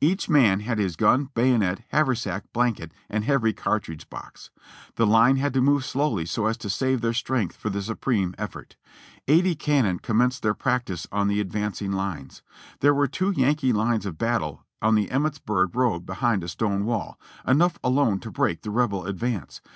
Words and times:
Each 0.00 0.28
man 0.28 0.60
had 0.60 0.78
his 0.78 0.94
gun, 0.94 1.30
bayonet, 1.34 1.82
haversack, 1.88 2.44
blanket, 2.52 2.92
and 3.10 3.24
heavy 3.24 3.52
cartridge 3.52 4.08
box. 4.08 4.48
The 4.94 5.08
line 5.08 5.38
had 5.38 5.52
to 5.54 5.60
move 5.60 5.84
slowly 5.84 6.24
so 6.24 6.46
as 6.46 6.56
to 6.58 6.70
save 6.70 7.00
their 7.00 7.12
strength 7.12 7.56
for 7.56 7.68
the 7.68 7.82
supreme 7.82 8.32
effort. 8.38 8.76
Eighty 9.26 9.56
cannon 9.56 9.98
commenced 9.98 10.44
their 10.44 10.54
prac 10.54 10.84
tice 10.84 11.08
on 11.10 11.26
the 11.26 11.40
advancing 11.40 11.90
lines. 11.90 12.42
There 12.78 12.94
were 12.94 13.08
two 13.08 13.32
Yankee 13.32 13.72
lines 13.72 14.06
of 14.06 14.18
battle 14.18 14.64
on 14.80 14.94
the 14.94 15.08
Emmitsburg 15.08 15.74
road 15.74 16.06
behind 16.06 16.44
a 16.44 16.48
stone 16.48 16.84
wall; 16.84 17.18
enough 17.44 17.80
alone 17.82 18.20
to 18.20 18.30
break 18.30 18.62
the 18.62 18.70
Rebel 18.70 19.06
advance. 19.06 19.60